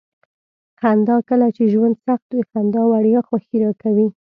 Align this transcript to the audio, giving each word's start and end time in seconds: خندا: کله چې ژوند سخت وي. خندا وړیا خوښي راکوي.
خندا: 0.79 1.15
کله 1.29 1.47
چې 1.55 1.63
ژوند 1.73 1.95
سخت 2.05 2.27
وي. 2.33 2.43
خندا 2.51 2.81
وړیا 2.87 3.19
خوښي 3.27 3.57
راکوي. 3.63 4.07